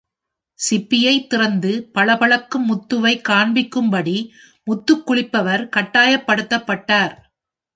[0.59, 4.17] சிப்பியைத் திறந்து பளபளக்கும் முத்துவை காண்பிக்கும்படி
[4.67, 7.15] முத்துக்குளிப்பவர் கட்டாயப்படுத்தப்பட்டார்.